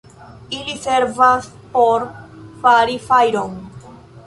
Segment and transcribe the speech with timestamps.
[0.59, 2.07] Ili servas por
[2.65, 3.57] fari fajron.